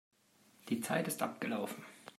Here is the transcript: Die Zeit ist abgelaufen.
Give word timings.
Die 0.69 0.81
Zeit 0.81 1.07
ist 1.07 1.21
abgelaufen. 1.21 1.83